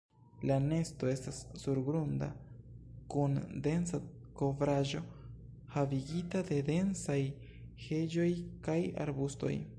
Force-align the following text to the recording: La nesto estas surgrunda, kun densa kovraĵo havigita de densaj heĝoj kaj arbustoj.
La 0.49 0.55
nesto 0.61 1.09
estas 1.09 1.41
surgrunda, 1.63 2.29
kun 3.15 3.35
densa 3.67 3.99
kovraĵo 4.41 5.03
havigita 5.77 6.43
de 6.49 6.59
densaj 6.73 7.19
heĝoj 7.89 8.29
kaj 8.69 8.79
arbustoj. 9.07 9.55